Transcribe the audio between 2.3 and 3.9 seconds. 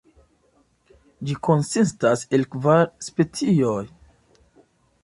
el kvar specioj.